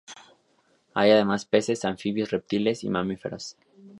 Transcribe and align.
Hay 0.95 1.11
además 1.11 1.45
peces, 1.45 1.85
anfibios, 1.85 2.31
reptiles 2.31 2.83
y 2.83 2.89
mamíferos. 2.89 3.55